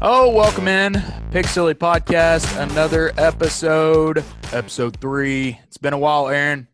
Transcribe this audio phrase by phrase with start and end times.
[0.00, 1.02] Oh, welcome in.
[1.32, 4.22] Pig Silly Podcast, another episode,
[4.52, 5.58] episode three.
[5.64, 6.68] It's been a while, Aaron.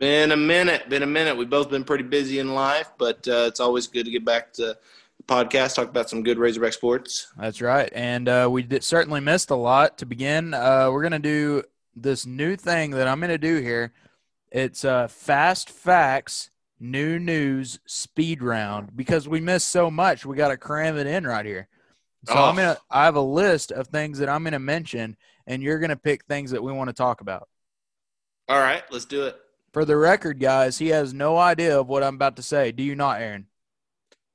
[0.00, 0.88] Been a minute.
[0.88, 1.36] Been a minute.
[1.36, 4.52] We've both been pretty busy in life, but uh, it's always good to get back
[4.54, 4.76] to
[5.16, 7.28] the podcast, talk about some good Razorback sports.
[7.38, 7.88] That's right.
[7.94, 9.98] And uh, we did, certainly missed a lot.
[9.98, 11.62] To begin, uh, we're going to do
[11.94, 13.92] this new thing that I'm going to do here.
[14.50, 20.26] It's uh, Fast Facts New News Speed Round because we missed so much.
[20.26, 21.68] We got to cram it in right here.
[22.26, 22.44] So Oh.
[22.44, 22.76] I'm gonna.
[22.90, 26.50] I have a list of things that I'm gonna mention, and you're gonna pick things
[26.50, 27.48] that we want to talk about.
[28.48, 29.36] All right, let's do it.
[29.72, 32.72] For the record, guys, he has no idea of what I'm about to say.
[32.72, 33.46] Do you not, Aaron?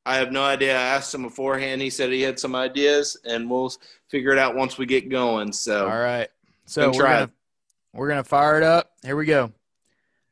[0.06, 0.78] I have no idea.
[0.78, 1.82] I asked him beforehand.
[1.82, 3.72] He said he had some ideas, and we'll
[4.10, 5.52] figure it out once we get going.
[5.52, 6.30] So, All right.
[6.66, 7.32] So we're gonna,
[7.94, 8.92] we're gonna fire it up.
[9.04, 9.52] Here we go.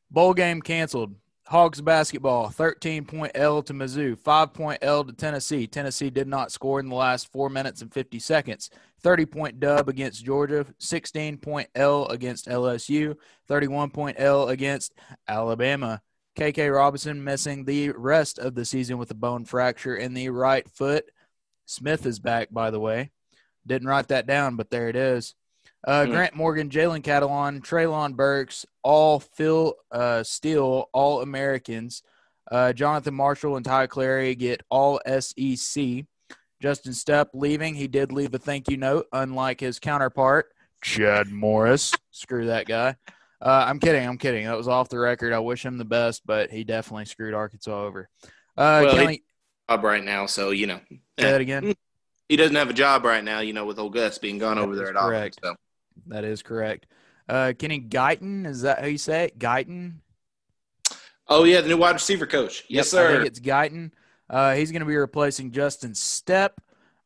[0.10, 1.16] Bowl game canceled.
[1.52, 5.68] Hogs basketball, 13 point L to Mizzou, 5 point L to Tennessee.
[5.68, 8.70] Tennessee did not score in the last 4 minutes and 50 seconds.
[9.02, 13.18] 30 point dub against Georgia, 16 point L against LSU,
[13.50, 14.94] 31 point L against
[15.28, 16.02] Alabama.
[16.38, 20.70] KK Robinson missing the rest of the season with a bone fracture in the right
[20.70, 21.04] foot.
[21.66, 23.12] Smith is back, by the way.
[23.68, 25.36] Didn't write that down, but there it is.
[25.84, 26.12] Uh, Hmm.
[26.12, 32.04] Grant Morgan, Jalen Catalon, Treylon Burks, all Phil uh, Steele, all Americans.
[32.52, 36.06] Uh, Jonathan Marshall and Ty Clary get all SEC.
[36.62, 37.74] Justin Stepp leaving.
[37.74, 40.52] He did leave a thank you note, unlike his counterpart,
[40.84, 41.92] Chad Morris.
[42.12, 42.96] Screw that guy.
[43.42, 44.08] Uh, I'm kidding.
[44.08, 44.46] I'm kidding.
[44.46, 45.34] That was off the record.
[45.34, 48.08] I wish him the best, but he definitely screwed Arkansas over.
[48.56, 49.24] Uh, Well, he- Kelly,
[49.68, 51.74] job right now, so you know say that again.
[52.30, 53.40] he doesn't have a job right now.
[53.40, 55.10] You know, with old Gus being gone That over there at Auburn.
[55.10, 55.40] correct.
[55.44, 55.56] So,
[56.08, 56.88] That is correct.
[57.30, 59.40] Uh, Kenny Guiton, is that how you say it?
[59.40, 59.94] Guiton?
[61.28, 62.64] oh yeah, the new wide receiver coach.
[62.68, 63.14] Yes, Yep, I sir.
[63.16, 63.92] think it's Guiton.
[64.30, 66.52] Uh, he's going to be replacing Justin Stepp.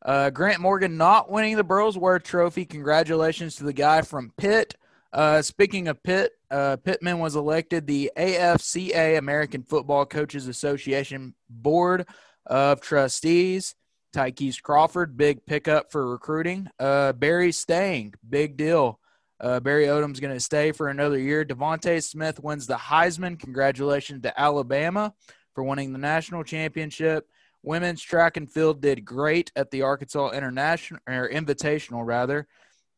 [0.03, 2.65] Uh, Grant Morgan not winning the Burlsworth Trophy.
[2.65, 4.75] Congratulations to the guy from Pitt.
[5.11, 12.05] Uh, speaking of Pitt, uh, Pittman was elected the AFCA American Football Coaches Association Board
[12.45, 13.73] of Trustees.
[14.15, 16.69] Ty'Kieast Crawford, big pickup for recruiting.
[16.79, 18.97] Uh, Barry staying, big deal.
[19.41, 21.43] Uh, Barry Odom's going to stay for another year.
[21.43, 23.37] DeVonta Smith wins the Heisman.
[23.37, 25.13] Congratulations to Alabama
[25.53, 27.27] for winning the national championship.
[27.61, 32.47] Women's track and field did great at the Arkansas International or Invitational rather.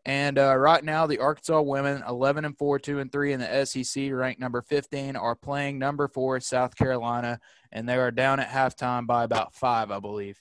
[0.05, 3.65] And uh, right now, the Arkansas women, 11 and 4, 2 and 3 in the
[3.65, 7.39] SEC, ranked number 15, are playing number four, South Carolina,
[7.71, 10.39] and they are down at halftime by about five, I believe.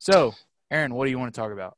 [0.00, 0.34] So,
[0.70, 1.76] Aaron, what do you want to talk about?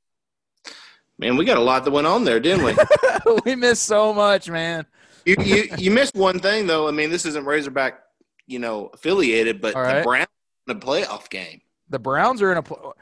[1.18, 2.74] Man, we got a lot that went on there, didn't we?
[3.44, 4.86] we missed so much, man.
[5.26, 6.88] you, you you missed one thing though.
[6.88, 8.00] I mean, this isn't Razorback,
[8.46, 10.02] you know, affiliated, but All the.
[10.02, 10.28] Browns
[10.68, 11.60] in a playoff game.
[11.90, 12.62] The Browns are in a.
[12.62, 12.94] pl-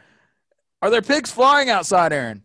[0.83, 2.43] Are there pigs flying outside, Aaron?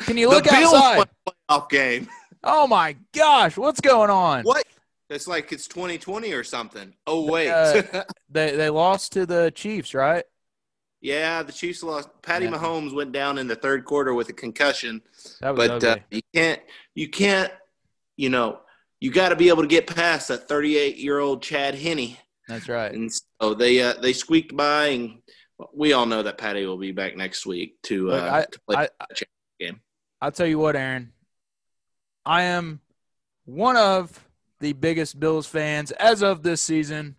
[0.00, 1.08] Can you look outside?
[1.48, 2.08] playoff game.
[2.42, 4.44] Oh my gosh, what's going on?
[4.44, 4.64] What?
[5.10, 6.94] It's like it's 2020 or something.
[7.06, 7.50] Oh wait.
[7.50, 10.24] Uh, They they lost to the Chiefs, right?
[11.04, 12.08] Yeah, the Chiefs lost.
[12.22, 12.52] Patty Yeah.
[12.52, 15.02] Mahomes went down in the third quarter with a concussion,
[15.42, 16.62] That was but uh, you can't.
[16.94, 17.52] You can't.
[18.16, 18.60] You know,
[19.00, 22.16] you got to be able to get past that 38 year old Chad Henne,
[22.48, 22.90] That's right.
[22.90, 25.18] and so they uh, they squeaked by, and
[25.74, 28.60] we all know that Patty will be back next week to uh, Look, I- to
[28.66, 28.76] play.
[28.98, 29.06] I,
[29.60, 29.80] game.
[30.22, 31.12] I'll tell you what, Aaron.
[32.24, 32.80] I am
[33.44, 34.24] one of
[34.60, 37.16] the biggest Bills fans as of this season.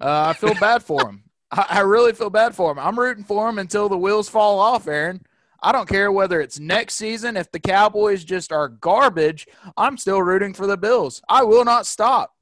[0.00, 1.21] Uh, I feel bad for him.
[1.52, 2.78] I, I really feel bad for him.
[2.78, 5.24] I'm rooting for him until the wheels fall off, Aaron.
[5.62, 7.36] I don't care whether it's next season.
[7.36, 9.46] If the Cowboys just are garbage,
[9.76, 11.22] I'm still rooting for the Bills.
[11.28, 12.34] I will not stop.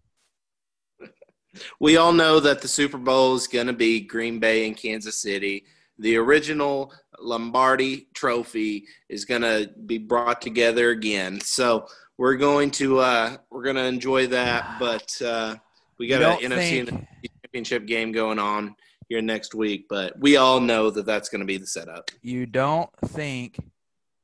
[1.81, 5.21] we all know that the Super Bowl is going to be Green Bay and Kansas
[5.21, 5.65] City.
[5.99, 11.41] The original Lombardi trophy is going to be brought together again.
[11.43, 14.79] So we're going to uh, we're going to enjoy that.
[14.79, 15.57] But uh,
[15.99, 17.07] we got an NFC think-
[17.43, 18.77] championship game going on
[19.11, 19.87] here next week.
[19.91, 22.11] But we all know that that's going to be the setup.
[22.23, 23.59] You don't think?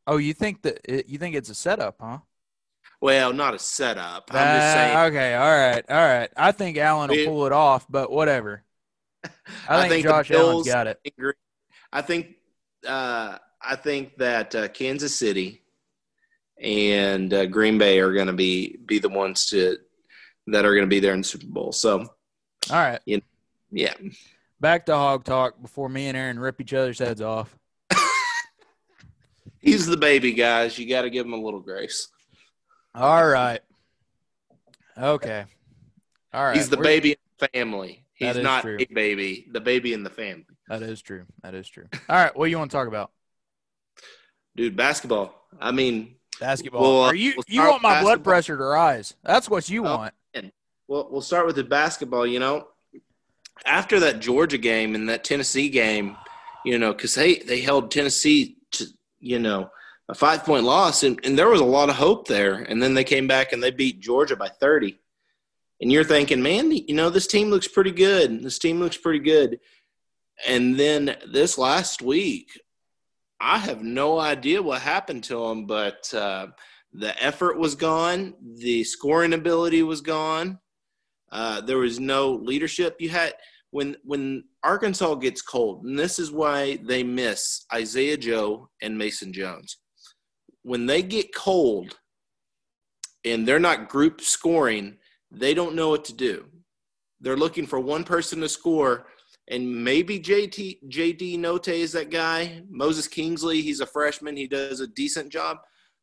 [0.06, 2.18] Oh, you think that it, you think it's a setup, huh?
[3.02, 4.30] Well, not a setup.
[4.30, 4.96] I'm Uh, just saying.
[5.08, 6.30] Okay, all right, all right.
[6.34, 8.62] I think Allen will pull it off, but whatever.
[9.68, 11.00] I think, the Josh Allen's got it.
[11.92, 12.36] I think
[12.86, 15.62] uh, I think that uh, Kansas City
[16.60, 19.76] and uh, Green Bay are going to be be the ones to
[20.46, 21.72] that are going to be there in the Super Bowl.
[21.72, 22.08] So All
[22.70, 23.20] right, You
[23.72, 23.94] yeah,
[24.60, 27.56] back to hog talk before me and Aaron rip each other's heads off.
[29.58, 30.78] he's the baby, guys.
[30.78, 32.08] You got to give him a little grace.
[32.94, 33.60] All right.
[34.98, 35.44] Okay.
[36.32, 36.56] All right.
[36.56, 38.02] he's the we're- baby in the family.
[38.14, 38.78] He's not true.
[38.80, 39.46] a baby.
[39.52, 40.46] The baby in the family.
[40.68, 41.26] That is true.
[41.42, 41.84] That is true.
[42.08, 42.34] All right.
[42.34, 43.10] What do you want to talk about?
[44.56, 45.34] Dude, basketball.
[45.60, 46.80] I mean, basketball.
[46.80, 49.14] Well, Are you we'll you want my with blood pressure to rise?
[49.22, 49.96] That's what you Oh.
[49.98, 50.14] want.
[50.88, 52.26] Well, we'll start with the basketball.
[52.26, 52.68] You know,
[53.64, 56.16] after that Georgia game and that Tennessee game,
[56.64, 58.86] you know, because they they held Tennessee to
[59.20, 59.70] you know
[60.08, 62.54] a five point loss, and, and there was a lot of hope there.
[62.54, 64.98] And then they came back and they beat Georgia by thirty.
[65.80, 68.42] And you're thinking, man, you know, this team looks pretty good.
[68.42, 69.60] This team looks pretty good.
[70.46, 72.58] And then this last week,
[73.40, 76.48] I have no idea what happened to them, but uh,
[76.92, 80.58] the effort was gone, the scoring ability was gone.
[81.36, 82.96] Uh, there was no leadership.
[82.98, 83.34] You had
[83.70, 89.34] when when Arkansas gets cold, and this is why they miss Isaiah Joe and Mason
[89.34, 89.76] Jones.
[90.62, 91.98] When they get cold,
[93.26, 94.96] and they're not group scoring,
[95.30, 96.46] they don't know what to do.
[97.20, 99.08] They're looking for one person to score,
[99.48, 102.62] and maybe JT JD Notae is that guy.
[102.70, 104.38] Moses Kingsley, he's a freshman.
[104.38, 105.58] He does a decent job,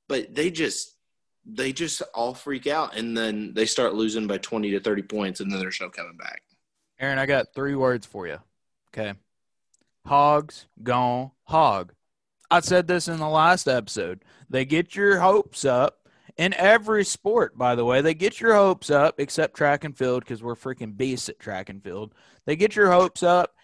[0.07, 0.93] but they just
[1.45, 5.40] they just all freak out, and then they start losing by twenty to thirty points,
[5.40, 6.42] and then there's no coming back.
[7.00, 8.40] Aaron, I got three words for you.
[8.90, 9.13] Okay.
[10.06, 11.94] Hogs gone hog.
[12.51, 14.24] I said this in the last episode.
[14.50, 16.07] They get your hopes up
[16.38, 18.01] in every sport, by the way.
[18.01, 21.69] They get your hopes up, except track and field, because we're freaking beasts at track
[21.69, 22.13] and field.
[22.45, 23.56] They get your hopes up,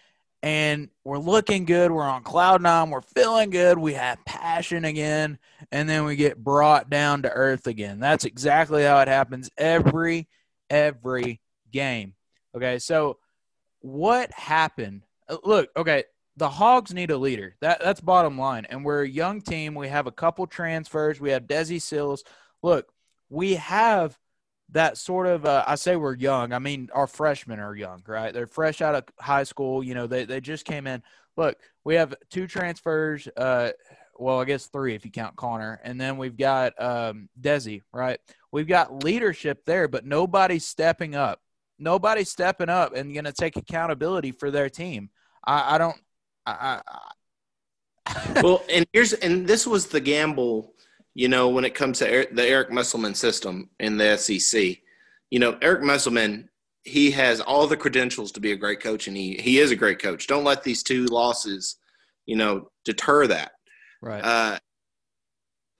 [0.42, 1.90] and we're looking good.
[1.90, 2.90] We're on cloud nine.
[2.90, 3.78] We're feeling good.
[3.78, 5.38] We have passion again,
[5.70, 8.00] and then we get brought down to earth again.
[8.00, 10.28] That's exactly how it happens every,
[10.68, 11.40] every
[11.70, 12.14] game.
[12.54, 13.18] Okay, so
[13.80, 15.02] what happened?
[15.28, 16.04] Uh, Look, okay,
[16.36, 17.54] the Hogs need a leader.
[17.60, 18.66] That that's bottom line.
[18.68, 19.74] And we're a young team.
[19.74, 21.20] We have a couple transfers.
[21.20, 22.24] We have Desi Sills.
[22.62, 22.90] Look,
[23.28, 24.18] we have
[24.72, 25.44] that sort of.
[25.44, 26.52] Uh, I say we're young.
[26.52, 28.32] I mean, our freshmen are young, right?
[28.32, 29.82] They're fresh out of high school.
[29.82, 31.02] You know, they they just came in.
[31.36, 33.28] Look, we have two transfers.
[33.36, 33.70] Uh,
[34.16, 38.20] well, I guess three if you count Connor, and then we've got um, Desi, right?
[38.52, 41.40] We've got leadership there, but nobody's stepping up
[41.80, 45.10] nobody's stepping up and going to take accountability for their team.
[45.44, 45.96] I, I don't.
[46.46, 46.80] I,
[48.06, 50.74] I, well, and here's and this was the gamble,
[51.14, 54.78] you know, when it comes to Eric, the Eric Musselman system in the SEC.
[55.30, 56.48] You know, Eric Musselman,
[56.82, 59.76] he has all the credentials to be a great coach, and he he is a
[59.76, 60.26] great coach.
[60.26, 61.76] Don't let these two losses,
[62.26, 63.52] you know, deter that.
[64.02, 64.24] right.
[64.24, 64.58] Uh,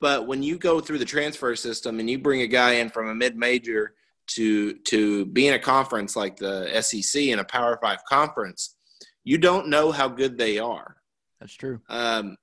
[0.00, 3.08] but when you go through the transfer system and you bring a guy in from
[3.08, 3.94] a mid major
[4.28, 8.76] to to be in a conference like the SEC in a Power Five conference,
[9.24, 10.96] you don't know how good they are.
[11.40, 11.80] That's true.
[11.88, 12.36] Um,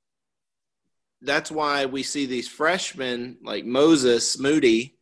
[1.22, 4.98] that's why we see these freshmen like Moses Moody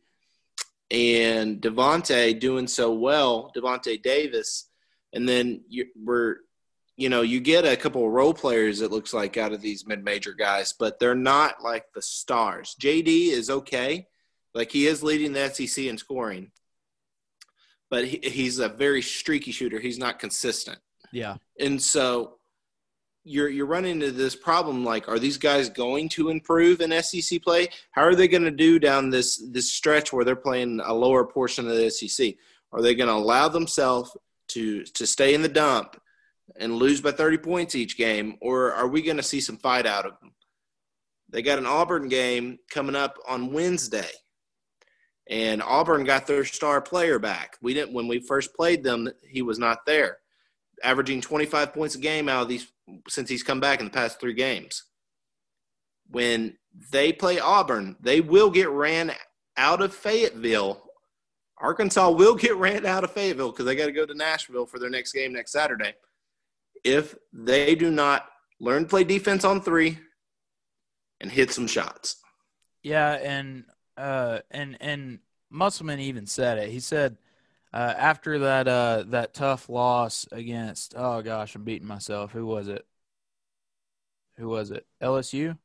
[0.90, 4.68] and Davonte doing so well, Davonte Davis,
[5.12, 6.36] and then you, we're,
[6.96, 8.80] you know, you get a couple of role players.
[8.80, 12.76] It looks like out of these mid-major guys, but they're not like the stars.
[12.80, 14.06] JD is okay,
[14.54, 16.50] like he is leading the SEC in scoring,
[17.90, 19.80] but he, he's a very streaky shooter.
[19.80, 20.78] He's not consistent.
[21.12, 21.36] Yeah.
[21.60, 22.35] And so
[23.26, 27.42] you're you're running into this problem like are these guys going to improve in SEC
[27.42, 27.68] play?
[27.90, 31.26] How are they going to do down this this stretch where they're playing a lower
[31.26, 32.34] portion of the SEC?
[32.72, 34.16] Are they going to allow themselves
[34.48, 36.00] to to stay in the dump
[36.56, 39.86] and lose by 30 points each game or are we going to see some fight
[39.86, 40.32] out of them?
[41.28, 44.10] They got an Auburn game coming up on Wednesday.
[45.28, 47.56] And Auburn got their star player back.
[47.60, 50.18] We didn't when we first played them, he was not there
[50.82, 52.70] averaging 25 points a game out of these
[53.08, 54.84] since he's come back in the past three games.
[56.08, 56.56] When
[56.92, 59.12] they play Auburn, they will get ran
[59.56, 60.82] out of Fayetteville.
[61.58, 64.78] Arkansas will get ran out of Fayetteville because they got to go to Nashville for
[64.78, 65.94] their next game next Saturday.
[66.84, 68.28] If they do not
[68.60, 69.98] learn to play defense on three
[71.20, 72.16] and hit some shots.
[72.82, 73.64] Yeah, and
[73.96, 75.18] uh, and and
[75.50, 76.70] Musselman even said it.
[76.70, 77.16] He said
[77.76, 82.32] uh, after that uh, that tough loss against oh gosh, I'm beating myself.
[82.32, 82.86] Who was it?
[84.38, 84.86] Who was it?
[85.02, 85.58] LSU?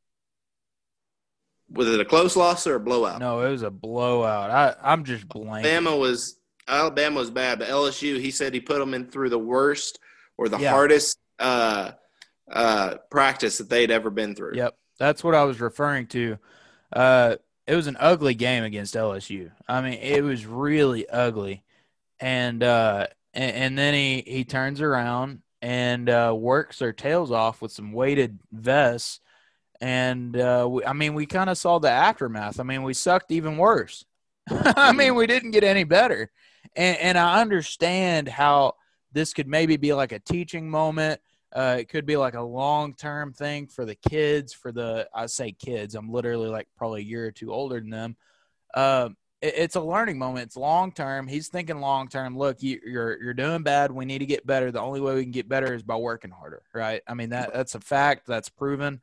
[1.70, 3.20] Was it a close loss or a blowout?
[3.22, 4.52] No, it was a blowout.
[4.52, 5.66] I I'm just blank.
[5.66, 6.36] Alabama was
[6.68, 10.00] Alabama was bad, but LSU he said he put them in through the worst
[10.38, 10.72] or the Yeah.
[10.72, 11.92] hardest uh,
[12.52, 14.56] uh, practice that they'd ever been through.
[14.56, 16.38] Yep, that's what I was referring to.
[16.92, 17.38] Uh,
[17.68, 19.52] it was an ugly game against LSU.
[19.66, 21.64] I mean, it was really ugly,
[22.22, 27.62] and uh, and, and then he he turns around and uh, works their tails off
[27.62, 29.22] with some weighted vests,
[29.82, 32.60] and uh, we, I mean, we kind of saw the aftermath.
[32.60, 34.06] I mean, we sucked even worse.
[34.50, 36.32] I mean, we didn't get any better,
[36.76, 38.76] and and I understand how
[39.14, 41.22] this could maybe be like a teaching moment
[41.54, 44.54] Uh, it could be like a long term thing for the kids.
[44.54, 47.90] For the I say kids, I'm literally like probably a year or two older than
[47.90, 48.16] them.
[48.74, 49.10] Uh,
[49.42, 50.48] it's a learning moment.
[50.48, 51.28] It's long term.
[51.28, 52.38] He's thinking long term.
[52.38, 53.92] Look, you, you're you're doing bad.
[53.92, 54.72] We need to get better.
[54.72, 57.02] The only way we can get better is by working harder, right?
[57.08, 58.28] I mean that that's a fact.
[58.28, 59.02] That's proven.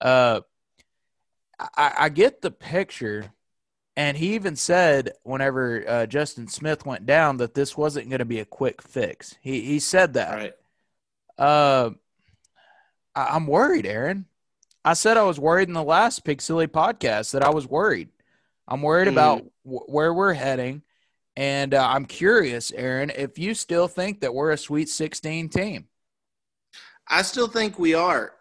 [0.00, 0.40] Uh,
[1.58, 3.32] I, I get the picture.
[3.98, 8.26] And he even said, whenever uh, Justin Smith went down, that this wasn't going to
[8.26, 9.36] be a quick fix.
[9.40, 10.34] He he said that.
[10.34, 10.52] Right.
[11.38, 11.90] Uh,
[13.14, 14.26] I, I'm worried, Aaron.
[14.84, 18.10] I said I was worried in the last Pig Silly podcast that I was worried.
[18.68, 19.12] I'm worried Mhm.
[19.12, 20.82] about w- where we're heading,
[21.36, 25.88] and uh, I'm curious, Aaron, if you still think that we're a Sweet 16 team.
[27.06, 28.34] I still think we are.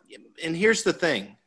[0.43, 1.37] And here's the thing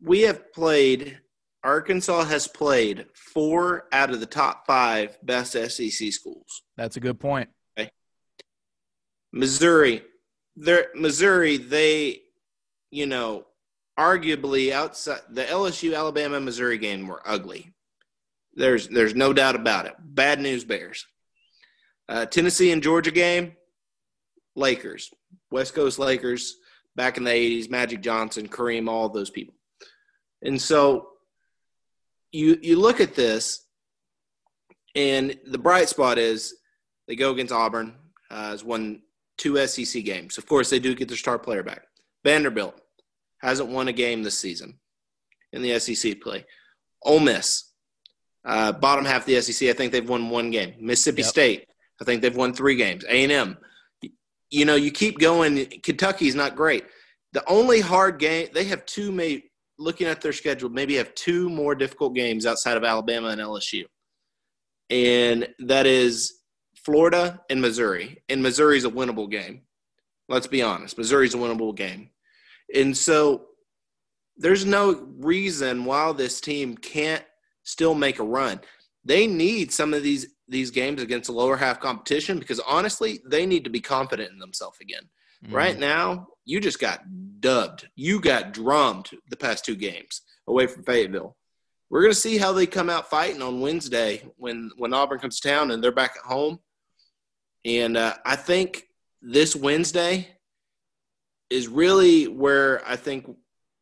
[0.00, 1.20] we have played,
[1.62, 6.62] Arkansas has played four out of the top five best SEC schools.
[6.76, 7.50] That's a good point.
[9.32, 10.02] Missouri,
[10.56, 12.22] they're, Missouri, they,
[12.90, 13.46] you know,
[14.00, 17.74] arguably outside the LSU Alabama Missouri game were ugly.
[18.54, 19.94] There's there's no doubt about it.
[19.98, 21.06] Bad news bears.
[22.08, 23.52] Uh, Tennessee and Georgia game,
[24.56, 25.10] Lakers,
[25.50, 26.56] West Coast Lakers
[26.96, 29.54] back in the 80s, Magic Johnson, Kareem, all those people.
[30.42, 31.10] And so
[32.32, 33.66] you you look at this
[34.94, 36.54] and the bright spot is
[37.06, 37.94] they go against Auburn,
[38.30, 39.02] uh, has won
[39.36, 40.38] two SEC games.
[40.38, 41.82] Of course, they do get their star player back.
[42.24, 42.80] Vanderbilt
[43.40, 44.78] hasn't won a game this season
[45.52, 46.44] in the SEC play.
[47.02, 47.72] Ole Miss,
[48.44, 50.74] uh, bottom half of the SEC, I think they've won one game.
[50.80, 51.30] Mississippi Yep.
[51.30, 51.68] State,
[52.00, 53.04] I think they've won three games.
[53.04, 53.58] A and M,
[54.50, 55.66] you know, you keep going.
[55.82, 56.84] Kentucky's not great.
[57.32, 59.12] The only hard game they have two.
[59.12, 59.44] May
[59.78, 63.84] looking at their schedule, maybe have two more difficult games outside of Alabama and LSU,
[64.90, 66.40] and that is
[66.74, 68.22] Florida and Missouri.
[68.28, 69.62] And Missouri's a winnable game.
[70.28, 70.98] Let's be honest.
[70.98, 72.10] Missouri's a winnable game.
[72.74, 73.46] And so
[74.36, 77.24] there's no reason why this team can't
[77.62, 78.60] still make a run.
[79.04, 83.46] They need some of these these games against the lower half competition because honestly, they
[83.46, 85.08] need to be confident in themselves again.
[85.48, 87.00] Right now, you just got
[87.40, 87.88] dubbed.
[87.94, 91.36] You got drummed the past two games away from Fayetteville.
[91.88, 95.40] We're going to see how they come out fighting on Wednesday when when Auburn comes
[95.40, 96.60] to town and they're back at home.
[97.64, 98.84] And uh, I think
[99.22, 100.28] this Wednesday
[101.50, 103.28] is really where I think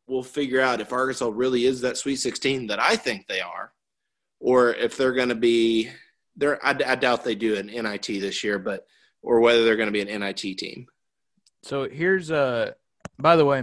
[0.07, 3.71] we'll figure out if Arkansas really is that Sweet 16 that I think they are,
[4.39, 5.89] or if they're going to be.
[6.35, 8.85] They're, I, I doubt they do an NIT this year, but
[9.21, 10.87] or whether they're going to be an NIT team.
[11.63, 12.71] So here's uh
[13.19, 13.61] by the way,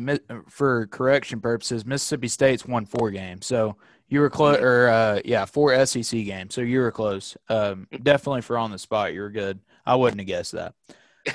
[0.48, 3.46] for correction purposes, Mississippi State's won four games.
[3.46, 3.76] So
[4.08, 6.54] you were close, or uh, yeah, four SEC games.
[6.54, 7.36] So you were close.
[7.48, 9.58] Um, definitely for on the spot, you were good.
[9.84, 10.74] I wouldn't have guessed that.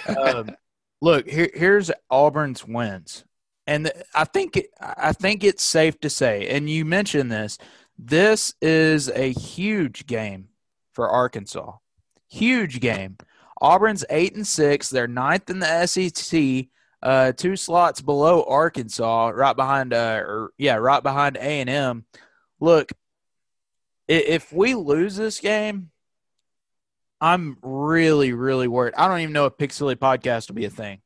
[0.07, 0.51] Um,
[1.01, 3.25] look, here, here's Auburn's wins,
[3.67, 7.57] and I think I think it's safe to say, and you mentioned this.
[7.97, 10.47] This is a huge game
[10.93, 11.73] for Arkansas.
[12.29, 13.17] Huge game.
[13.61, 14.89] Auburn's eight and six.
[14.89, 16.67] They're ninth in the SEC,
[17.03, 22.05] uh, two slots below Arkansas, right behind, uh, or yeah, right behind A and M.
[22.59, 22.91] Look,
[24.07, 25.90] if we lose this game,
[27.21, 28.95] I'm really, really worried.
[28.97, 31.01] I don't even know if Pig Silly podcast will be a thing.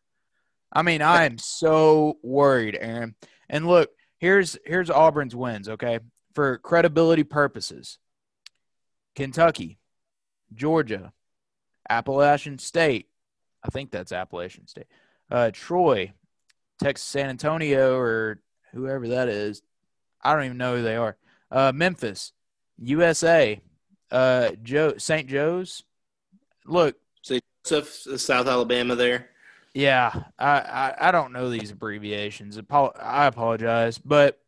[0.71, 3.15] I mean, I am so worried, Aaron.
[3.49, 5.99] And look, here's here's Auburn's wins, okay?
[6.33, 7.99] For credibility purposes.
[9.15, 9.77] Kentucky,
[10.53, 11.13] Georgia,
[11.89, 13.07] Appalachian State.
[13.63, 14.87] I think that's Appalachian State.
[15.29, 16.13] Uh, Troy,
[16.81, 18.39] Texas San Antonio, or
[18.73, 19.61] whoever that is.
[20.23, 21.17] I don't even know who they are.
[21.51, 22.31] Uh, Memphis,
[22.77, 23.61] USA,
[24.11, 25.27] uh, Joe St.
[25.29, 25.83] Joe's.
[26.65, 29.29] Look, So Joseph, South Alabama there.
[29.73, 32.57] yeah, I, I, I don't know these abbreviations.
[32.57, 34.39] I apologize, but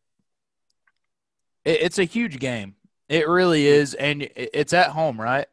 [1.66, 2.76] it, it's a huge game.
[3.10, 5.48] It really is, and it's at home, right?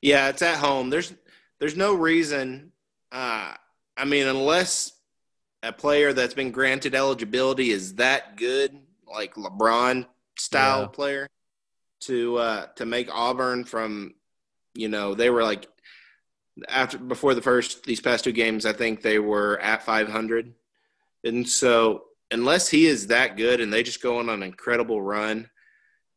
[0.00, 0.90] Yeah, it's at home.
[0.90, 1.12] There's
[1.58, 2.72] there's no reason.
[3.10, 3.54] Uh,
[3.96, 4.92] I mean, unless
[5.62, 8.78] a player that's been granted eligibility is that good,
[9.12, 10.06] like LeBron
[10.38, 10.88] style Yeah.
[10.88, 11.28] player,
[12.02, 14.14] to uh, to make Auburn from,
[14.74, 15.68] you know, they were like
[16.68, 20.54] after before the first these past two games, I think they were at 500,
[21.24, 25.48] and so unless he is that good and they just go on an incredible run,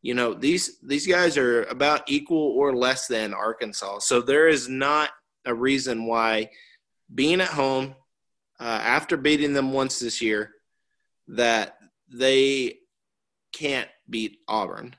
[0.02, 4.00] you know these these guys are about equal or less than Arkansas.
[4.00, 5.10] So there is not
[5.46, 6.50] a reason why
[7.14, 7.96] being at home
[8.60, 10.52] uh, after beating them once this year
[11.28, 12.78] that they
[13.52, 14.96] can't beat Auburn.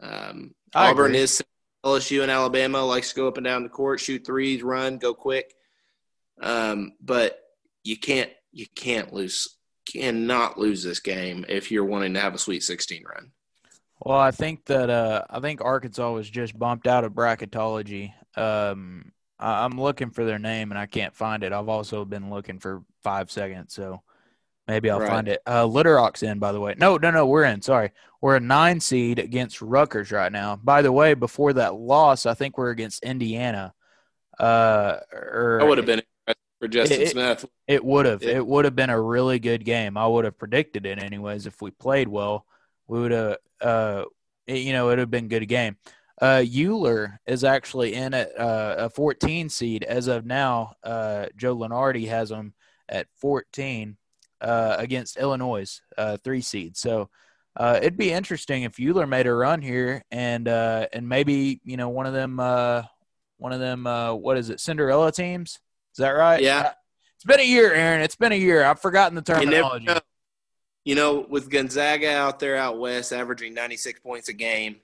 [0.00, 1.20] Um, Auburn agree.
[1.20, 1.42] is
[1.86, 5.14] LSU and Alabama likes to go up and down the court, shoot threes, run, go
[5.14, 5.54] quick.
[6.42, 7.38] Um, but
[7.84, 9.56] you can't you can't lose
[9.88, 13.30] cannot lose this game if you're wanting to have a Sweet 16 run.
[14.00, 18.12] Well, I think that uh, I think Arkansas was just bumped out of bracketology.
[18.36, 21.52] Um, I, am looking for their name and I can't find it.
[21.52, 24.02] I've also been looking for five seconds, so
[24.68, 25.08] maybe I'll right.
[25.08, 25.40] find it.
[25.46, 26.74] Uh, Little Rock's in, by the way.
[26.76, 27.62] No, no, no, we're in.
[27.62, 30.56] Sorry, we're a nine seed against Rutgers right now.
[30.56, 33.74] By the way, before that loss, I think we're against Indiana.
[34.38, 36.02] Uh, or that would have been
[36.60, 37.46] for Justin it, Smith.
[37.66, 38.22] It would have.
[38.22, 39.96] It, it would have been a really good game.
[39.96, 42.46] I would have predicted it anyways if we played well.
[42.88, 44.04] We would have uh,
[44.46, 45.76] you know, it would have been a good game.
[46.20, 50.74] Uh, Euler is actually in at uh, a 14 seed as of now.
[50.82, 52.54] Uh, Joe Lunardi has them
[52.88, 53.96] at 14
[54.40, 56.76] uh, against Illinois, uh, three seed.
[56.76, 57.08] So
[57.56, 61.76] uh, it'd be interesting if Euler made a run here, and uh, and maybe you
[61.76, 62.82] know one of them, uh,
[63.38, 65.50] one of them, uh, what is it, Cinderella teams?
[65.50, 66.42] Is that right?
[66.42, 66.60] Yeah.
[66.60, 66.72] Uh,
[67.14, 68.02] it's been a year, Aaron.
[68.02, 68.62] It's been a year.
[68.62, 69.88] I've forgotten the terminology
[70.86, 74.76] you know, with Gonzaga out there out west, averaging 96 points a game,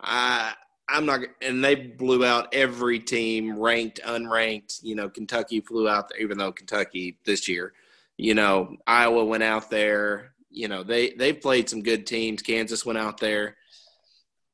[0.00, 0.54] I,
[0.88, 4.82] I'm not, and they blew out every team, ranked, unranked.
[4.82, 7.74] You know, Kentucky flew out there, even though Kentucky this year,
[8.20, 10.34] you know, Iowa went out there.
[10.50, 12.42] You know, they they played some good teams.
[12.42, 13.56] Kansas went out there.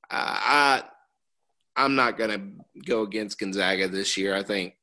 [0.09, 0.83] Uh, I
[1.75, 4.37] I'm not going to go against Gonzaga this year.
[4.37, 4.75] I think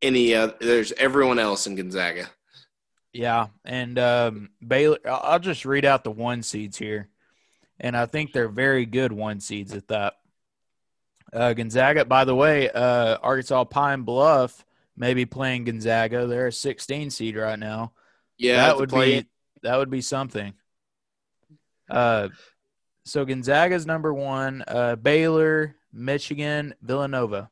[0.00, 2.30] any uh, there's everyone else in Gonzaga.
[3.12, 4.98] Yeah, and um, Baylor.
[5.04, 7.08] I'll just read out the one seeds here,
[7.80, 10.14] and I think they're very good one seeds at that.
[11.32, 14.64] Uh, Gonzaga, by the way, uh, Arkansas Pine Bluff
[14.96, 16.28] may be playing Gonzaga.
[16.28, 17.92] They're a 16 seed right now.
[18.40, 19.26] Yeah, that would be
[19.62, 20.54] that would be something.
[21.90, 22.28] Uh,
[23.04, 24.64] so Gonzaga's number one.
[24.66, 27.50] Uh, Baylor, Michigan, Villanova.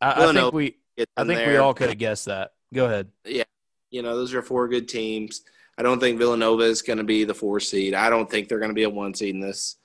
[0.00, 0.76] I, Villanova I think we
[1.16, 1.50] I think there.
[1.50, 2.54] we all could have guessed that.
[2.74, 3.08] Go ahead.
[3.24, 3.44] Yeah,
[3.90, 5.42] you know, those are four good teams.
[5.78, 7.94] I don't think Villanova is going to be the four seed.
[7.94, 9.76] I don't think they're going to be a one seed in this.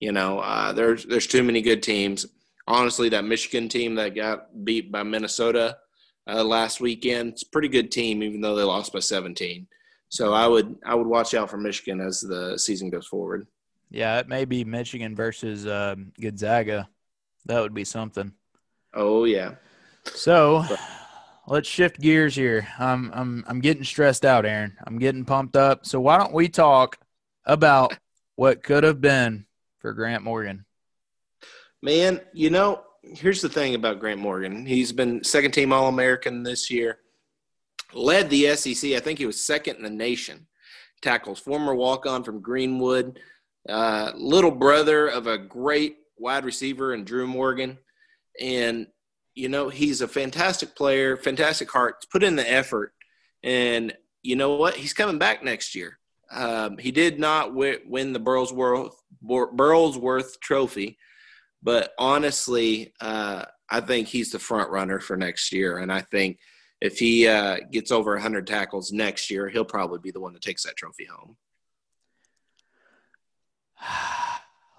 [0.00, 2.24] You know, uh, there's there's too many good teams.
[2.66, 5.76] Honestly, that Michigan team that got beat by Minnesota
[6.26, 9.66] uh, last weekend, it's a pretty good team, even though they lost by 17.
[10.08, 13.46] So I would I would watch out for Michigan as the season goes forward.
[13.90, 16.88] Yeah, it may be Michigan versus uh, Gonzaga.
[17.46, 18.32] That would be something.
[18.94, 19.56] Oh yeah.
[20.04, 20.64] So
[21.46, 22.66] let's shift gears here.
[22.78, 24.76] I'm I'm I'm getting stressed out, Aaron.
[24.86, 25.84] I'm getting pumped up.
[25.84, 26.98] So why don't we talk
[27.44, 27.96] about
[28.36, 29.46] what could have been
[29.78, 30.64] for Grant Morgan?
[31.82, 32.82] Man, you know,
[33.12, 34.64] here's the thing about Grant Morgan.
[34.66, 36.98] He's been second team All American this year.
[37.92, 38.92] Led the SEC.
[38.92, 40.46] I think he was second in the nation.
[41.02, 43.20] Tackles former walk on from Greenwood,
[43.68, 47.78] uh, little brother of a great wide receiver and Drew Morgan.
[48.40, 48.86] And
[49.34, 52.94] you know, he's a fantastic player, fantastic heart, put in the effort.
[53.42, 54.76] And you know what?
[54.76, 55.98] He's coming back next year.
[56.30, 60.98] Um, he did not win the Burlsworth, Burlsworth Trophy,
[61.64, 65.78] but honestly, uh, I think he's the front runner for next year.
[65.78, 66.38] And I think
[66.82, 70.42] if he uh, gets over 100 tackles next year, he'll probably be the one that
[70.42, 71.36] takes that trophy home.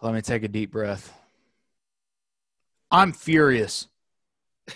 [0.03, 1.11] Let me take a deep breath.
[2.91, 3.87] I'm furious.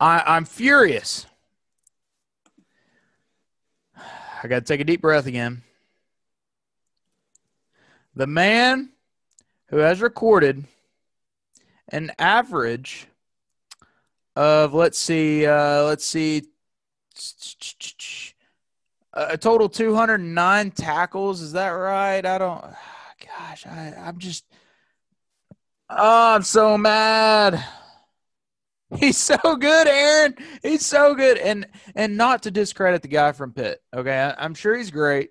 [0.00, 1.24] I, I'm furious.
[3.96, 5.62] I got to take a deep breath again.
[8.14, 8.90] The man
[9.68, 10.66] who has recorded
[11.88, 13.06] an average
[14.36, 16.42] of let's see, uh, let's see,
[19.12, 21.40] a total 209 tackles.
[21.40, 22.24] Is that right?
[22.24, 22.64] I don't.
[23.38, 24.44] Gosh, I, I'm just.
[25.88, 27.64] Oh, I'm so mad.
[28.98, 30.34] He's so good, Aaron.
[30.62, 31.66] He's so good, and
[31.96, 33.82] and not to discredit the guy from Pitt.
[33.94, 35.30] Okay, I, am sure he's great,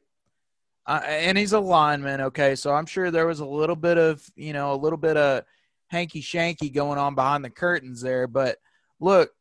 [0.86, 2.20] uh, and he's a lineman.
[2.22, 5.16] Okay, so I'm sure there was a little bit of you know a little bit
[5.16, 5.46] of
[5.94, 8.28] hanky shanky going on behind the curtains there.
[8.28, 8.58] But
[9.00, 9.32] look,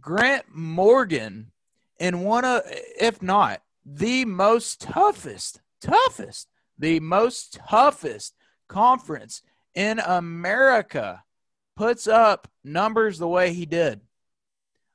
[0.00, 1.52] Grant Morgan
[2.00, 8.34] in one of, if not the most toughest, toughest, the most toughest
[8.68, 9.42] conference
[9.74, 11.22] in America
[11.76, 14.00] puts up numbers the way he did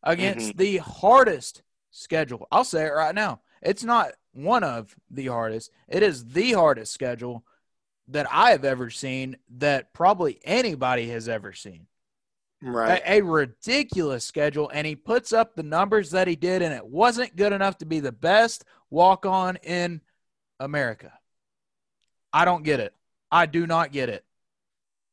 [0.01, 0.57] against mm-hmm.
[0.57, 2.47] the hardest schedule.
[2.51, 3.41] I'll say it right now.
[3.61, 7.45] It's not one of the hardest, it is the hardest schedule
[8.09, 11.87] that I have ever seen that probably anybody has ever seen.
[12.61, 13.01] Right.
[13.05, 14.71] A, a, ridiculous schedule.
[14.73, 17.85] And he puts up the numbers that he did, and it wasn't good enough to
[17.85, 20.01] be the best walk on in
[20.59, 21.11] America.
[22.31, 22.93] I don't get it.
[23.31, 24.23] I do not get it.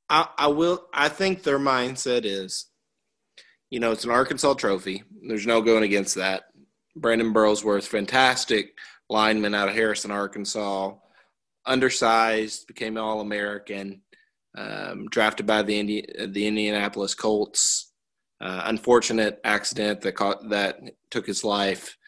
[0.08, 0.86] I, I will.
[0.92, 2.70] I think their mindset is
[3.70, 5.04] you know, it's an Arkansas trophy.
[5.26, 6.44] There's no going against that.
[6.96, 8.76] Brandon Burlsworth, fantastic
[9.08, 10.94] lineman out of Harrison, Arkansas,
[11.70, 14.02] undersized, became All American,
[14.58, 17.86] um, drafted by the Indi- the Indianapolis Colts.
[18.42, 20.80] Uh, unfortunate accident that caught, that
[21.10, 21.98] took his life,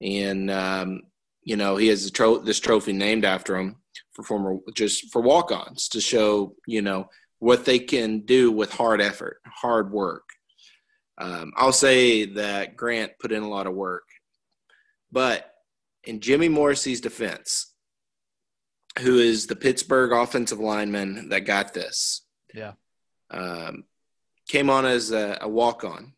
[0.00, 1.02] and um,
[1.42, 3.76] you know he has tro- this trophy named after him
[4.12, 9.02] for former just for walk-ons to show you know what they can do with hard
[9.02, 10.24] effort, hard work.
[11.18, 14.08] Um, I'll say that Grant put in a lot of work,
[15.12, 15.52] but
[16.04, 17.74] in Jimmy Morrissey's defense,
[19.00, 22.22] who is the Pittsburgh offensive lineman that got this,
[22.54, 22.72] Yeah.
[23.30, 23.84] um,
[24.48, 26.12] came on as a, a walk-on.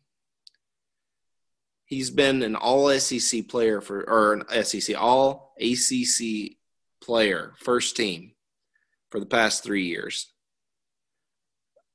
[1.85, 6.57] He's been an All SEC player for, or an SEC All ACC
[7.01, 8.33] player, first team,
[9.09, 10.31] for the past three years.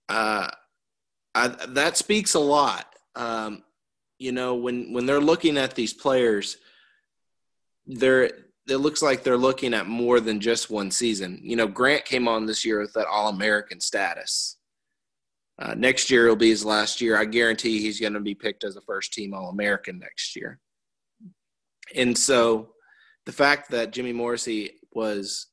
[0.08, 0.50] Uh,
[1.34, 2.92] I, that speaks a lot.
[3.14, 3.62] Um,
[4.18, 6.56] you know, when when they're looking at these players,
[7.86, 8.30] they're
[8.68, 11.40] it looks like they're looking at more than just one season.
[11.42, 14.56] You know, Grant came on this year with that All American status.
[15.58, 17.16] Uh, next year will be his last year.
[17.16, 20.58] I guarantee he's going to be picked as a first team All American next year.
[21.94, 22.70] And so
[23.26, 25.48] the fact that Jimmy Morrissey was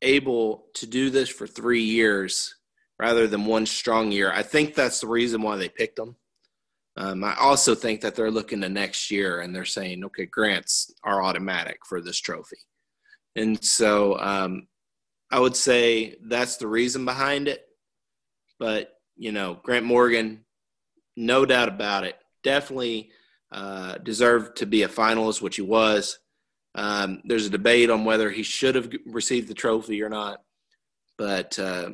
[0.00, 2.54] able to do this for three years
[2.98, 6.16] rather than one strong year, I think that's the reason why they picked him.
[6.96, 10.92] Um, I also think that they're looking to next year and they're saying, okay, grants
[11.02, 12.58] are automatic for this trophy.
[13.34, 14.68] And so um,
[15.30, 17.64] I would say that's the reason behind it.
[18.58, 20.44] But, you know, Grant Morgan,
[21.16, 23.10] no doubt about it, definitely
[23.50, 26.18] uh, deserved to be a finalist, which he was.
[26.74, 30.42] Um, there's a debate on whether he should have received the trophy or not.
[31.18, 31.90] But uh,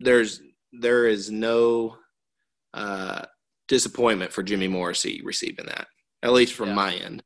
[0.00, 0.40] there's
[0.72, 1.96] there is no
[2.72, 3.22] uh,
[3.72, 5.86] disappointment for Jimmy Morrissey receiving that,
[6.22, 6.74] at least from Yeah.
[6.74, 7.22] my end.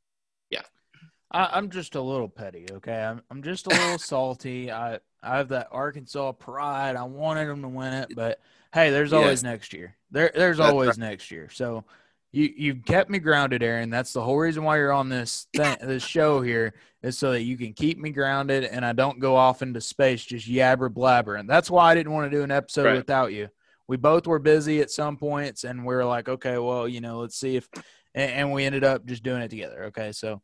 [1.32, 3.02] I, I'm just a little petty, okay?
[3.02, 4.70] I'm I'm just a little salty.
[4.70, 6.94] I I have that Arkansas pride.
[6.94, 8.38] I wanted them to win it, but
[8.72, 9.96] hey, there's always next year.
[10.12, 11.48] There there's That's always next year.
[11.52, 11.84] So
[12.30, 13.90] you you've kept me grounded, Aaron.
[13.90, 17.42] That's the whole reason why you're on this thing, this show here is so that
[17.42, 21.34] you can keep me grounded and I don't go off into space just yabber blabber.
[21.34, 22.96] And that's why I didn't want to do an episode Right.
[22.98, 23.48] without you.
[23.88, 27.18] We both were busy at some points, and we are like, okay, well, you know,
[27.20, 27.68] let's see if,
[28.14, 29.84] and, and we ended up just doing it together.
[29.84, 30.42] Okay, so.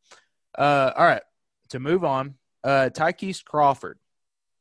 [0.57, 1.23] Uh, all right.
[1.71, 3.99] To move on, uh, Ty'Kieast Crawford.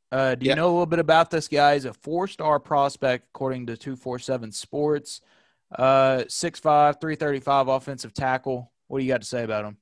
[0.10, 0.56] Uh, do you Yeah.
[0.56, 1.74] know a little bit about this guy?
[1.74, 5.20] He's a four-star prospect according to 247 Sports.
[5.78, 8.72] Uh, 6'5", 335 offensive tackle.
[8.88, 9.78] What do you got to say about him?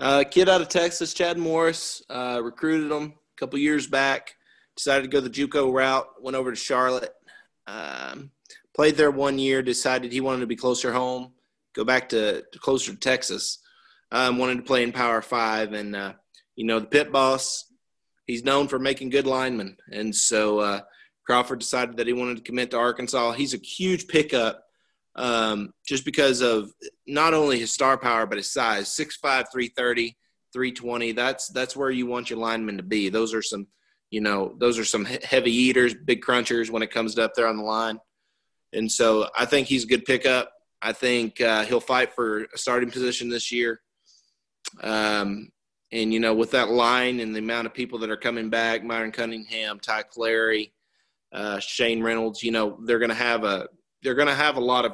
[0.00, 4.36] Uh, kid out of Texas, Chad Morris, uh, recruited him a couple years back.
[4.76, 6.06] Decided to go the JUCO route.
[6.20, 7.12] Went over to Charlotte.
[7.66, 8.30] Um,
[8.74, 9.62] played there one year.
[9.62, 11.32] Decided he wanted to be closer home.
[11.74, 13.58] Go back to, to closer to Texas.
[14.12, 16.12] Um, wanted to play in Power Five, and uh,
[16.56, 17.64] you know the pit boss.
[18.26, 20.80] He's known for making good linemen, and so uh,
[21.26, 23.32] Crawford decided that he wanted to commit to Arkansas.
[23.32, 24.64] He's a huge pickup,
[25.16, 26.72] um, just because of
[27.06, 30.16] not only his star power but his size 6'5 330
[30.52, 33.66] 320 that's that's where you want your linemen to be those are some
[34.14, 37.46] you know those are some heavy eaters big crunchers when it comes to up there
[37.46, 37.98] on the line
[38.72, 42.58] and so i think he's a good pickup i think uh, he'll fight for a
[42.58, 43.80] starting position this year
[44.82, 45.50] um,
[45.92, 48.84] and you know with that line and the amount of people that are coming back
[48.84, 50.72] myron cunningham ty clary
[51.32, 53.68] uh, shane reynolds you know they're going to have a
[54.04, 54.92] they're going to have a lot of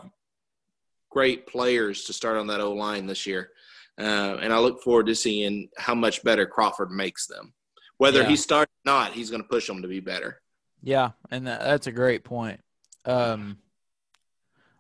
[1.11, 3.50] great players to start on that O line this year.
[3.98, 7.52] Uh, and I look forward to seeing how much better Crawford makes them.
[8.00, 8.28] Whether Yeah.
[8.30, 10.40] he starts or not, he's going to push them to be better.
[10.82, 12.60] Yeah, and that, that's a great point.
[13.04, 13.58] Um,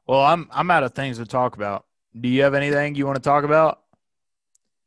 [0.06, 1.84] well, I'm I'm out of things to talk about.
[2.18, 3.82] Do you have anything you want to talk about?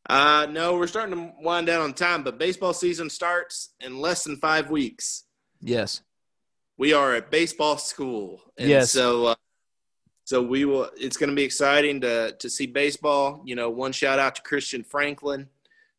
[0.09, 4.23] Uh, no, we're starting to wind down on time, but baseball season starts in less
[4.23, 5.25] than five weeks.
[5.61, 6.01] Yes.
[6.75, 8.89] We are at baseball school, and Yes.
[8.89, 9.35] so uh,
[10.23, 10.89] so we will.
[10.97, 13.43] It's going to be exciting to to see baseball.
[13.45, 15.49] You know, one shout out to Christian Franklin,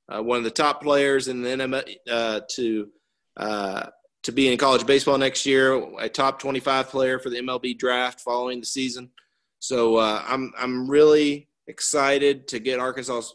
[0.08, 2.88] uh, one of the top players in the NM, uh, to
[3.36, 3.86] uh,
[4.22, 8.20] to be in college baseball next year, a top 25 player for the MLB draft
[8.20, 9.10] following the season.
[9.58, 13.34] So uh, I'm I'm really excited to get Arkansas's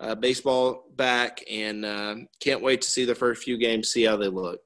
[0.00, 4.16] uh, baseball back, and uh, can't wait to see the first few games, see how
[4.16, 4.60] they look.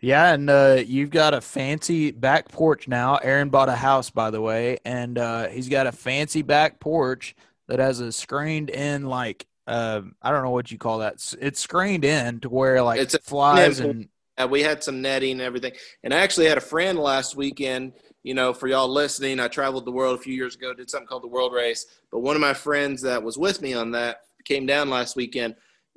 [0.00, 3.16] Yeah, and uh, you've got a fancy back porch now.
[3.16, 7.34] Aaron bought a house, by the way, and uh, he's got a fancy back porch
[7.66, 11.14] that has a screened in, like uh, I don't know what you call that.
[11.40, 14.08] It's- screened in to where like It's a flies and
[14.50, 15.72] we had some netting and everything.
[16.04, 17.92] And I actually had a friend last weekend.
[18.22, 21.06] you know, for y'all listening, I traveled the world a few years ago, did something
[21.06, 21.86] called the World Race.
[22.10, 25.54] But one of my friends that was with me on that came down last weekend,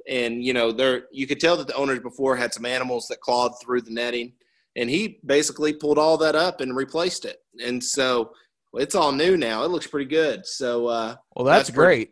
[0.08, 3.20] and you know, there you could tell that the owners before had some animals that
[3.22, 4.34] clawed through the netting,
[4.76, 7.38] and he basically pulled all that up and replaced it.
[7.64, 8.34] And so
[8.74, 9.64] it's all new now.
[9.64, 10.46] It looks pretty good.
[10.46, 11.96] So, uh, well, that's, that's great.
[11.98, 12.12] pretty-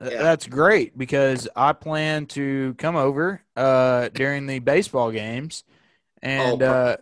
[0.00, 0.22] Yeah.
[0.22, 5.64] That's great because I plan to come over uh, during the baseball games,
[6.22, 6.96] and Oh, uh,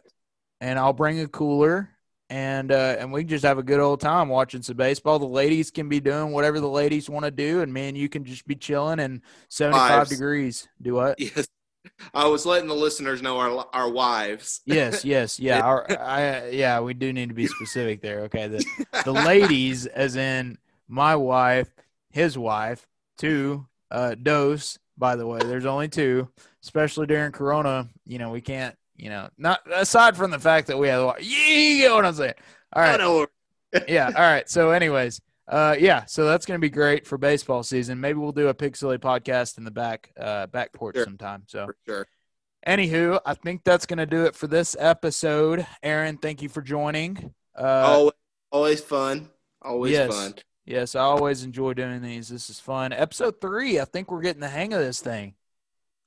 [0.61, 1.91] and I'll bring a cooler,
[2.31, 5.19] and uh, and we can just have a good old time watching some baseball.
[5.19, 8.25] The ladies can be doing whatever the ladies want to do, and man, you can
[8.25, 10.67] just be chilling and seventy five degrees.
[10.81, 11.21] Do what?
[11.21, 11.47] yes,
[12.15, 14.63] I was letting the listeners know our our wives.
[14.67, 16.81] Yes, yes, yeah, our, I, yeah.
[16.81, 18.21] We do need to be specific there.
[18.23, 18.65] Okay, the
[19.05, 21.69] the ladies, as in my wife,
[22.17, 22.87] his wife,
[23.19, 24.79] two uh, dose.
[24.99, 26.29] By the way, there's only two,
[26.65, 27.89] especially during Corona.
[28.07, 28.75] You know, we can't.
[28.97, 31.17] You know, not aside from the fact that we have.
[31.21, 32.33] You get what I'm saying?
[32.73, 33.29] All right,
[33.89, 34.07] yeah.
[34.07, 34.49] All right.
[34.49, 36.07] So, anyways, uh, yeah.
[36.07, 38.01] So that's gonna be great for baseball season.
[38.01, 41.05] Maybe we'll do a Pig Silly podcast in the back, uh, back porch Sure.
[41.05, 41.43] sometime.
[41.47, 41.67] So.
[41.67, 42.07] for sure.
[42.67, 45.65] Anywho, I think that's going to do it for this episode.
[45.85, 47.33] Aaron, thank you for joining.
[47.57, 48.13] Uh, always,
[48.51, 49.31] always fun.
[49.63, 50.13] Always yes.
[50.13, 50.35] fun.
[50.67, 52.29] Yes, I always enjoy doing these.
[52.29, 52.93] This is fun.
[52.93, 55.35] Episode three, I think we're getting the hang of this thing.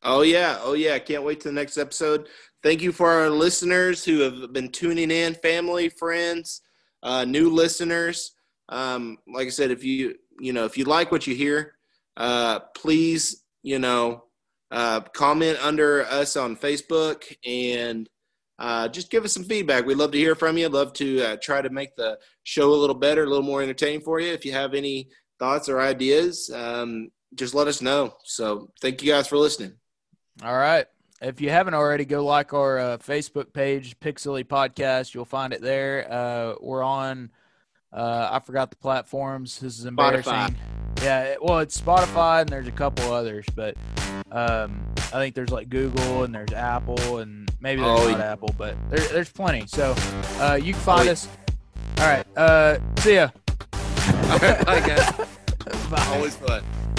[0.03, 0.99] Oh yeah, oh yeah!
[0.99, 2.27] Can't wait to the next episode.
[2.61, 6.61] Thank you for our listeners who have been tuning in, family, friends,
[7.03, 8.33] uh, new listeners.
[8.67, 11.75] Um, like I said, if you you know if you like what you hear,
[12.17, 14.25] uh, please you know
[14.71, 18.09] uh, comment under us on Facebook and
[18.59, 19.85] uh, just give us some feedback.
[19.85, 20.67] We'd love to hear from you.
[20.69, 24.01] Love to uh, try to make the show a little better, a little more entertaining
[24.01, 24.31] for you.
[24.33, 25.07] If you have any
[25.39, 28.15] thoughts or ideas, um, just let us know.
[28.25, 29.73] So thank you guys for listening.
[30.43, 30.85] All right.
[31.21, 35.13] If you haven't already, go like our uh, Facebook page, Pig Silly Podcast.
[35.13, 36.07] You'll find it there.
[36.09, 37.31] Uh, we're on,
[37.91, 39.59] uh, I forgot the platforms.
[39.59, 40.31] This is embarrassing.
[40.33, 40.55] Spotify.
[41.01, 43.75] Yeah, well, it's Spotify and there's a couple others, but
[44.31, 48.31] um, I think there's like Google and there's Apple and maybe there's Oh, not yeah.
[48.31, 49.65] Apple, but there, there's plenty.
[49.67, 49.95] So
[50.39, 51.11] uh, you can find yeah.
[51.13, 51.27] us.
[51.99, 52.25] All right.
[52.37, 53.29] Uh, see ya.
[53.71, 55.11] Bye, guys.
[55.89, 56.05] Bye.
[56.15, 56.63] Always fun.